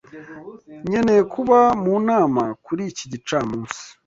Nkeneye 0.87 1.21
kuba 1.33 1.57
mu 1.81 1.93
nama 2.09 2.43
kuri 2.65 2.81
iki 2.91 3.05
gicamunsi. 3.11 3.81